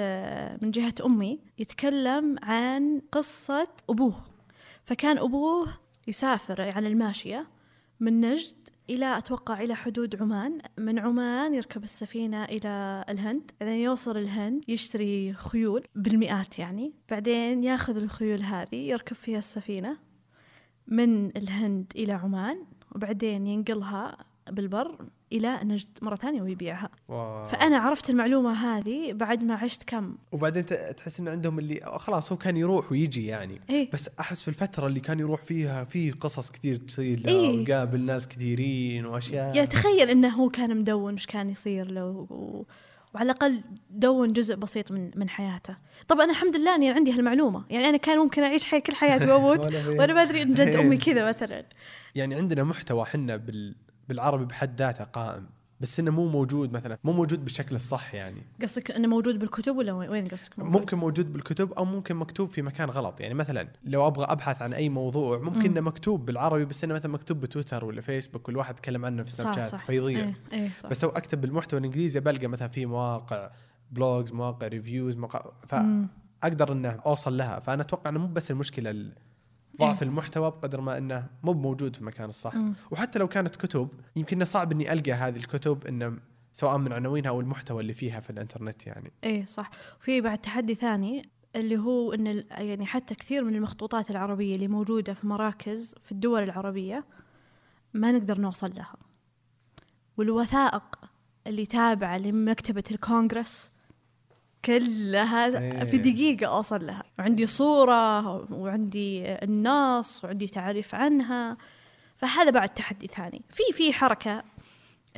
من 0.62 0.70
جهة 0.70 0.94
أمي 1.04 1.38
يتكلم 1.58 2.36
عن 2.42 3.02
قصة 3.12 3.68
أبوه 3.90 4.14
فكان 4.84 5.18
أبوه 5.18 5.68
يسافر 6.08 6.62
على 6.62 6.88
الماشية 6.88 7.46
من 8.00 8.20
نجد 8.20 8.65
إلى 8.90 9.18
أتوقع 9.18 9.60
إلى 9.60 9.74
حدود 9.74 10.22
عمان. 10.22 10.58
من 10.78 10.98
عمان 10.98 11.54
يركب 11.54 11.82
السفينة 11.82 12.44
إلى 12.44 13.04
الهند 13.08 13.50
بعدين 13.60 13.80
يوصل 13.80 14.16
الهند 14.16 14.64
يشتري 14.68 15.32
خيول 15.32 15.82
بالمئات 15.94 16.58
يعني 16.58 16.92
بعدين 17.10 17.64
ياخذ 17.64 17.96
الخيول 17.96 18.42
هذه 18.42 18.76
يركب 18.76 19.16
فيها 19.16 19.38
السفينة 19.38 19.96
من 20.86 21.36
الهند 21.36 21.92
إلى 21.96 22.12
عمان 22.12 22.64
وبعدين 22.94 23.46
ينقلها 23.46 24.16
بالبر 24.50 24.98
إلى 25.32 25.60
نجد 25.62 25.88
مرة 26.02 26.16
ثانية 26.16 26.42
ويبيعها. 26.42 26.90
و... 27.08 27.44
فأنا 27.44 27.78
عرفت 27.78 28.10
المعلومة 28.10 28.52
هذه 28.52 29.12
بعد 29.12 29.44
ما 29.44 29.54
عشت 29.54 29.82
كم؟ 29.82 30.16
وبعدين 30.32 30.64
تحس 30.96 31.20
ان 31.20 31.28
عندهم 31.28 31.58
اللي 31.58 31.80
خلاص 31.96 32.32
هو 32.32 32.38
كان 32.38 32.56
يروح 32.56 32.92
ويجي 32.92 33.26
يعني. 33.26 33.60
إيه. 33.70 33.90
بس 33.92 34.10
أحس 34.20 34.42
في 34.42 34.48
الفترة 34.48 34.86
اللي 34.86 35.00
كان 35.00 35.18
يروح 35.18 35.42
فيها 35.42 35.84
في 35.84 36.10
قصص 36.10 36.50
كثير 36.50 36.76
تصير 36.76 37.20
له 37.20 37.32
إيه. 37.32 37.62
وقابل 37.62 38.00
ناس 38.00 38.28
كثيرين 38.28 39.06
وأشياء. 39.06 39.56
يعني 39.56 39.66
تخيل 39.66 40.10
إنه 40.10 40.28
هو 40.28 40.48
كان 40.48 40.76
مدون 40.76 41.14
وش 41.14 41.26
كان 41.26 41.50
يصير 41.50 41.90
له 41.90 42.06
و... 42.30 42.64
وعلى 43.14 43.32
الأقل 43.32 43.60
دون 43.90 44.32
جزء 44.32 44.54
بسيط 44.54 44.92
من 44.92 45.10
من 45.16 45.28
حياته. 45.28 45.76
طبعا 46.08 46.24
أنا 46.24 46.32
الحمد 46.32 46.56
لله 46.56 46.74
إني 46.74 46.90
عندي 46.90 47.12
هالمعلومة. 47.12 47.64
يعني 47.70 47.88
أنا 47.88 47.96
كان 47.96 48.18
ممكن 48.18 48.42
أعيش 48.42 48.64
حي 48.64 48.80
كل 48.80 48.94
حياتي 48.94 49.30
وأموت. 49.30 49.66
وأنا 49.98 50.12
ما 50.12 50.22
أدري 50.22 50.42
إن 50.42 50.54
جد. 50.54 50.68
أمي 50.68 50.96
كذا 51.06 51.28
مثلا. 51.28 51.64
يعني 52.14 52.34
عندنا 52.34 52.64
محتوى 52.64 53.04
حنا 53.04 53.36
بال... 53.36 53.74
بالعربي 54.08 54.44
بحد 54.44 54.78
ذاته 54.78 55.04
قائم 55.04 55.46
بس 55.80 56.00
إنه 56.00 56.10
مو 56.10 56.28
موجود 56.28 56.72
مثلا 56.72 56.98
مو 57.04 57.12
موجود 57.12 57.44
بالشكل 57.44 57.76
الصح 57.76 58.14
يعني 58.14 58.42
قصدك 58.62 58.90
إنه 58.90 59.08
موجود 59.08 59.38
بالكتب 59.38 59.76
ولا 59.76 59.92
وين 59.92 60.28
قصدك 60.28 60.58
موجود؟ 60.58 60.80
ممكن 60.80 60.96
موجود 60.96 61.32
بالكتب 61.32 61.72
أو 61.72 61.84
ممكن 61.84 62.16
مكتوب 62.16 62.50
في 62.50 62.62
مكان 62.62 62.90
غلط 62.90 63.20
يعني 63.20 63.34
مثلا 63.34 63.68
لو 63.84 64.06
أبغى 64.06 64.24
أبحث 64.24 64.62
عن 64.62 64.72
أي 64.72 64.88
موضوع 64.88 65.38
ممكن 65.38 65.58
مم. 65.60 65.66
إنه 65.66 65.80
مكتوب 65.80 66.26
بالعربي 66.26 66.64
بس 66.64 66.84
إنه 66.84 66.94
مثلا 66.94 67.12
مكتوب 67.12 67.40
بتويتر 67.40 67.84
ولا 67.84 68.00
فيسبوك 68.00 68.48
والواحد 68.48 68.74
يتكلم 68.74 69.04
عنه 69.04 69.22
في 69.22 69.30
سناب 69.30 69.54
شات 69.54 69.74
فيضيع 69.80 70.18
إيه 70.18 70.34
إيه 70.52 70.70
صح 70.82 70.90
بس 70.90 71.04
لو 71.04 71.10
أكتب 71.10 71.40
بالمحتوى 71.40 71.80
الإنجليزي 71.80 72.20
بلقى 72.20 72.46
مثلا 72.46 72.68
في 72.68 72.86
مواقع 72.86 73.50
blogs 73.92 74.32
مواقع 74.32 74.66
reviews 74.68 75.16
مواقع. 75.16 75.50
فاقدر 75.68 76.72
إنه 76.72 76.88
أوصل 76.88 77.36
لها 77.38 77.60
فأنا 77.60 77.82
أتوقع 77.82 78.10
إنه 78.10 78.18
مو 78.18 78.26
بس 78.26 78.50
المشكلة 78.50 78.90
ال- 78.90 79.12
ضعف 79.80 80.02
إيه. 80.02 80.08
المحتوى 80.08 80.50
بقدر 80.50 80.80
ما 80.80 80.98
إنه 80.98 81.26
مو 81.42 81.52
موجود 81.52 81.94
في 81.94 82.00
المكان 82.00 82.28
الصح 82.28 82.54
مم. 82.54 82.74
وحتى 82.90 83.18
لو 83.18 83.28
كانت 83.28 83.56
كتب 83.56 83.88
يمكن 84.16 84.44
صعب 84.44 84.72
إني 84.72 84.92
ألقى 84.92 85.12
هذه 85.12 85.36
الكتب 85.36 85.86
إنه 85.86 86.18
سواء 86.52 86.78
من 86.78 86.92
عناوينها 86.92 87.30
أو 87.30 87.40
المحتوى 87.40 87.82
اللي 87.82 87.92
فيها 87.92 88.20
في 88.20 88.30
الإنترنت 88.30 88.86
يعني 88.86 89.12
إيه 89.24 89.44
صح 89.44 89.70
في 90.00 90.20
بعد 90.20 90.38
تحدي 90.38 90.74
ثاني 90.74 91.30
اللي 91.56 91.78
هو 91.78 92.12
إن 92.12 92.44
يعني 92.50 92.86
حتى 92.86 93.14
كثير 93.14 93.44
من 93.44 93.54
المخطوطات 93.54 94.10
العربية 94.10 94.54
اللي 94.54 94.68
موجودة 94.68 95.14
في 95.14 95.26
مراكز 95.26 95.94
في 96.02 96.12
الدول 96.12 96.42
العربية 96.42 97.04
ما 97.94 98.12
نقدر 98.12 98.40
نوصل 98.40 98.74
لها 98.74 98.96
والوثائق 100.16 100.98
اللي 101.46 101.66
تابعة 101.66 102.18
لمكتبة 102.18 102.84
الكونغرس 102.90 103.70
كلها 104.66 105.50
في 105.84 105.96
إيه. 105.96 106.02
دقيقة 106.02 106.46
أوصل 106.46 106.86
لها. 106.86 107.02
وعندي 107.18 107.46
صورة 107.46 108.36
وعندي 108.52 109.32
النص 109.32 110.24
وعندي 110.24 110.46
تعريف 110.46 110.94
عنها. 110.94 111.56
فهذا 112.16 112.50
بعد 112.50 112.68
تحدي 112.68 113.06
ثاني. 113.06 113.42
في 113.50 113.62
في 113.72 113.92
حركة 113.92 114.44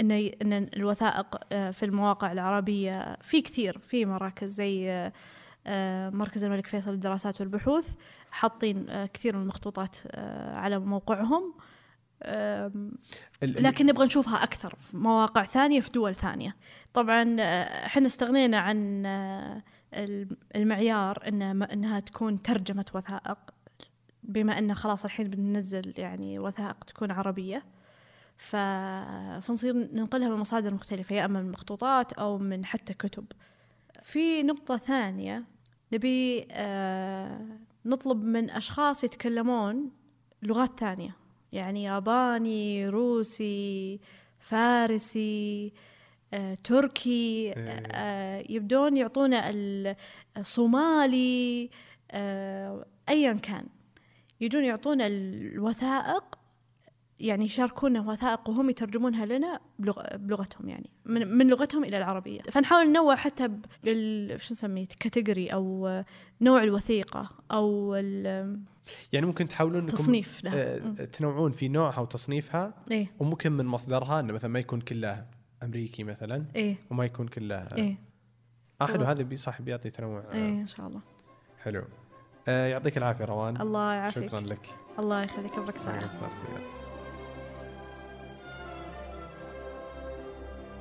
إن 0.01 0.11
إن 0.11 0.53
الوثائق 0.77 1.27
آه، 1.53 1.71
في 1.71 1.85
المواقع 1.85 2.33
العربية 2.33 3.17
في 3.23 3.41
كثير. 3.41 3.79
في 3.79 4.07
مراكز 4.07 4.51
زي 4.51 4.91
آه، 4.91 5.13
آه، 5.67 6.11
مركز 6.11 6.45
الملك 6.45 6.67
فيصل 6.67 6.91
للدراسات 6.91 7.41
والبحوث 7.41 7.95
حاطين 8.31 9.07
كثير 9.15 9.37
من 9.37 9.43
المخطوطات 9.43 9.97
على 10.55 10.79
موقعهم. 10.79 11.55
لكن 13.43 13.87
نبغى 13.87 14.07
نشوفها 14.07 14.43
أكثر 14.43 14.75
في 14.81 14.97
مواقع 14.97 15.45
ثانية 15.45 15.81
في 15.81 15.91
دول 15.91 16.15
ثانية. 16.15 16.57
طبعا 16.95 17.37
إحنا 17.87 18.07
استغنينا 18.07 18.59
عن 18.59 19.07
المعيار 20.57 21.29
إن 21.29 21.63
إنها 21.63 22.01
تكون 22.01 22.43
ترجمة 22.43 22.85
وثائق 22.95 23.39
بما 24.23 24.59
إن 24.59 24.75
خلاص 24.75 25.05
الحين 25.05 25.31
بننزل 25.31 25.95
يعني 25.99 26.39
وثائق 26.39 26.85
تكون 26.85 27.11
عربية. 27.11 27.65
ف... 28.37 28.57
فنصير 29.41 29.73
ننقلها 29.75 30.29
من 30.29 30.37
مصادر 30.37 30.75
مختلفة 30.75 31.15
يا 31.15 31.25
أما 31.25 31.43
من 31.43 31.51
مخطوطات 31.51 32.13
أو 32.13 32.39
من 32.39 32.65
حتى 32.65 32.95
كتب. 32.95 33.25
في 34.03 34.43
نقطة 34.43 34.77
ثانية 34.77 35.45
نبي 35.93 36.49
آه 36.51 37.47
نطلب 37.85 38.23
من 38.25 38.51
أشخاص 38.51 39.05
يتكلمون 39.05 39.91
لغات 40.43 40.81
ثانية. 40.81 41.17
يعني 41.53 41.83
ياباني 41.85 42.89
روسي 42.89 44.01
فارسي 44.39 45.73
آه، 46.35 46.55
تركي 46.55 47.53
إيه. 47.57 47.83
آه، 47.93 48.45
يبدون 48.49 48.97
يعطونا 48.97 49.53
الصومالي 50.37 51.71
آه، 52.11 52.87
ايا 53.09 53.33
كان 53.33 53.67
يجون 54.41 54.65
يعطونا 54.65 55.07
الوثائق 55.07 56.39
يعني 57.21 57.45
يشاركونا 57.45 58.01
وثائق 58.01 58.49
وهم 58.49 58.71
يترجمونها 58.71 59.27
لنا 59.27 59.61
بلغتهم 60.15 60.69
يعني 60.69 60.91
من, 61.05 61.39
من 61.39 61.47
لغتهم 61.47 61.85
إلى 61.85 61.99
العربية 61.99 62.41
فنحاول 62.41 62.89
ننوع 62.89 63.17
حتى 63.17 63.49
بال 63.85 64.41
شو 64.41 64.55
نسميه 64.55 64.87
كاتيجوري 65.01 65.47
أو 65.47 66.03
نوع 66.41 66.63
الوثيقة 66.63 67.31
أو 67.51 67.95
يعني 69.13 69.27
ممكن 69.27 69.49
تحاولون 69.49 69.83
انكم 69.83 69.97
تصنيف 69.97 70.45
لها. 70.45 70.55
آه 70.55 71.05
تنوعون 71.05 71.53
في 71.53 71.69
نوعها 71.69 72.01
وتصنيفها 72.01 72.75
إيه؟ 72.91 73.07
وممكن 73.19 73.53
من 73.53 73.67
مصدرها 73.67 74.21
إنه 74.21 74.33
مثلا 74.33 74.51
ما 74.51 74.59
يكون 74.59 74.81
كله 74.81 75.25
أمريكي 75.63 76.05
مثلا 76.05 76.45
إيه؟ 76.57 76.77
وما 76.91 77.05
يكون 77.05 77.29
كله 77.29 77.69
إيه؟ 77.77 77.97
آه 78.81 78.87
حلو 78.87 79.05
هذا 79.05 79.37
صح 79.37 79.63
بيعطي 79.63 79.91
تنوع 79.91 80.23
إيه 80.33 80.49
إن 80.49 80.67
شاء 80.67 80.87
الله. 80.87 81.01
حلو. 81.63 81.85
آه 82.49 82.67
يعطيك 82.67 82.99
العافية 82.99 83.25
روان. 83.25 83.61
الله 83.61 83.93
يعافيك. 83.93 84.29
شكرا 84.29 84.41
لك. 84.41 84.75
الله 84.99 85.23
يخليك 85.23 85.57
يبارك 85.57 85.79
ساعه 85.79 86.11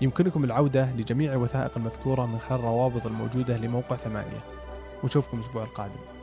يمكنكم 0.02 0.44
العودة 0.44 0.96
لجميع 0.96 1.34
الوثائق 1.34 1.78
المذكورة 1.78 2.26
من 2.26 2.40
خلال 2.40 2.60
الروابط 2.60 3.06
الموجودة 3.06 3.58
لموقع 3.58 3.96
ثمانية. 3.96 4.40
ونشوفكم 5.04 5.38
الأسبوع 5.38 5.64
القادم. 5.64 6.17